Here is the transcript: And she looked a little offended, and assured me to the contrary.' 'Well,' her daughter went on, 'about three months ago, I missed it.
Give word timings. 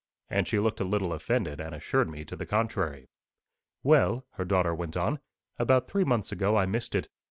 And 0.31 0.47
she 0.47 0.57
looked 0.57 0.79
a 0.79 0.83
little 0.83 1.13
offended, 1.13 1.59
and 1.59 1.75
assured 1.75 2.09
me 2.09 2.25
to 2.25 2.35
the 2.35 2.47
contrary.' 2.47 3.07
'Well,' 3.83 4.25
her 4.31 4.45
daughter 4.45 4.73
went 4.73 4.97
on, 4.97 5.19
'about 5.59 5.87
three 5.87 6.03
months 6.05 6.31
ago, 6.31 6.57
I 6.57 6.65
missed 6.65 6.95
it. 6.95 7.07